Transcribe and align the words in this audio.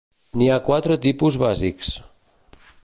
N’hi 0.41 0.47
ha 0.51 0.55
quatre 0.69 0.97
tipus 1.05 1.39
bàsics. 1.45 1.93